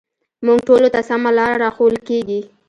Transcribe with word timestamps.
موږ 0.45 0.59
ټولو 0.67 0.87
ته 0.93 0.99
سمه 1.09 1.31
لاره 1.37 1.55
راښوول 1.63 1.97
کېږي 2.07 2.41